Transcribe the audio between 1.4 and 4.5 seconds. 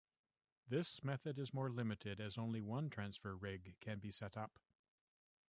more limited, as only one transfer rig can be set